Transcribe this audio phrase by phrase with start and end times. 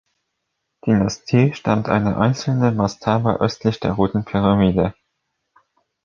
[0.83, 4.95] Dynastie stammt eine einzelne Mastaba östlich der Roten Pyramide.